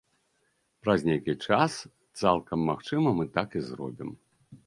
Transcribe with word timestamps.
Праз 0.85 1.03
нейкі 1.09 1.35
час, 1.49 1.71
цалкам 2.23 2.59
магчыма, 2.71 3.07
мы 3.19 3.25
так 3.39 3.49
і 3.59 3.65
зробім. 3.69 4.09